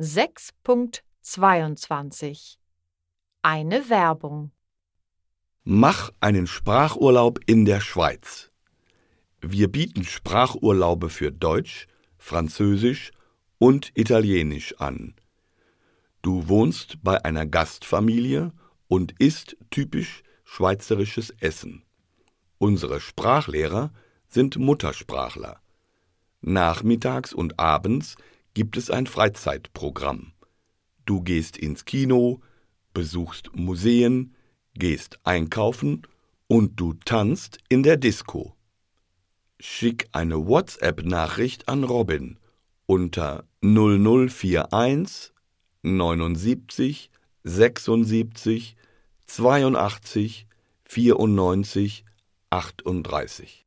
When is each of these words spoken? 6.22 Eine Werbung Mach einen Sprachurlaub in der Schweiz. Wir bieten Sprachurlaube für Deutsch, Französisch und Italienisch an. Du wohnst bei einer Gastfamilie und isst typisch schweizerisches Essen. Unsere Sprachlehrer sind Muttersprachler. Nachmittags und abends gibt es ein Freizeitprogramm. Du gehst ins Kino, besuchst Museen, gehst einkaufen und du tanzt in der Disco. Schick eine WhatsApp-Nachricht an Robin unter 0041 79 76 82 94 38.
6.22 0.00 2.56
Eine 3.42 3.88
Werbung 3.88 4.50
Mach 5.62 6.10
einen 6.18 6.48
Sprachurlaub 6.48 7.38
in 7.46 7.64
der 7.64 7.80
Schweiz. 7.80 8.50
Wir 9.40 9.70
bieten 9.70 10.02
Sprachurlaube 10.02 11.10
für 11.10 11.30
Deutsch, 11.30 11.86
Französisch 12.18 13.12
und 13.58 13.92
Italienisch 13.94 14.74
an. 14.80 15.14
Du 16.22 16.48
wohnst 16.48 16.98
bei 17.04 17.24
einer 17.24 17.46
Gastfamilie 17.46 18.50
und 18.88 19.14
isst 19.20 19.56
typisch 19.70 20.24
schweizerisches 20.42 21.30
Essen. 21.38 21.84
Unsere 22.58 23.00
Sprachlehrer 23.00 23.92
sind 24.26 24.58
Muttersprachler. 24.58 25.60
Nachmittags 26.40 27.32
und 27.32 27.60
abends 27.60 28.16
gibt 28.54 28.76
es 28.76 28.90
ein 28.90 29.06
Freizeitprogramm. 29.06 30.32
Du 31.04 31.20
gehst 31.20 31.56
ins 31.56 31.84
Kino, 31.84 32.40
besuchst 32.94 33.54
Museen, 33.54 34.34
gehst 34.74 35.18
einkaufen 35.24 36.06
und 36.46 36.80
du 36.80 36.94
tanzt 37.04 37.58
in 37.68 37.82
der 37.82 37.96
Disco. 37.96 38.56
Schick 39.60 40.08
eine 40.12 40.46
WhatsApp-Nachricht 40.46 41.68
an 41.68 41.84
Robin 41.84 42.38
unter 42.86 43.44
0041 43.62 45.32
79 45.82 47.10
76 47.42 48.76
82 49.26 50.46
94 50.84 52.04
38. 52.50 53.66